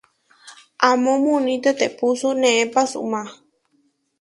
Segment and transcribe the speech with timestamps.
[0.89, 3.21] Amó muní tetehpúso neé pasumá.